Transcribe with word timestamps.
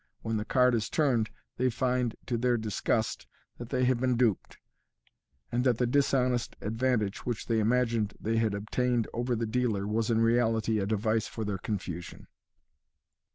When 0.23 0.37
the 0.37 0.45
card 0.45 0.73
is 0.73 0.89
turned, 0.89 1.29
they 1.57 1.69
find, 1.69 2.15
to 2.25 2.35
their 2.35 2.57
disgust, 2.57 3.27
that 3.59 3.69
they 3.69 3.85
have 3.85 3.99
been 3.99 4.17
duped, 4.17 4.57
and 5.51 5.63
that 5.63 5.77
the 5.77 5.85
dishonest 5.85 6.55
advantage 6.59 7.19
which 7.23 7.45
they 7.45 7.59
imagined 7.59 8.15
they 8.19 8.37
had 8.37 8.55
obtained 8.55 9.07
over 9.13 9.35
the 9.35 9.45
dealer 9.45 9.85
was 9.85 10.09
in 10.09 10.19
reality 10.19 10.79
a 10.79 10.87
device 10.87 11.27
for 11.27 11.45
their 11.45 11.59
confusion. 11.59 12.25